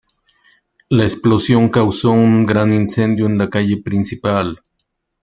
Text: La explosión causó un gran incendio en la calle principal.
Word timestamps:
La 0.89 1.03
explosión 1.03 1.69
causó 1.69 2.09
un 2.09 2.47
gran 2.47 2.71
incendio 2.73 3.27
en 3.27 3.37
la 3.37 3.51
calle 3.51 3.83
principal. 3.83 4.59